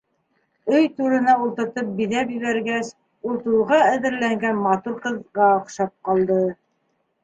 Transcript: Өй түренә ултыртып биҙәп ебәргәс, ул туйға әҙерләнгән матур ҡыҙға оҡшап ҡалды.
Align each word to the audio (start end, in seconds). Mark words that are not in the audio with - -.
Өй 0.77 0.87
түренә 1.01 1.35
ултыртып 1.43 1.91
биҙәп 2.01 2.33
ебәргәс, 2.37 2.91
ул 3.31 3.39
туйға 3.47 3.81
әҙерләнгән 3.93 4.61
матур 4.67 5.01
ҡыҙға 5.09 5.55
оҡшап 5.63 5.99
ҡалды. 6.13 6.45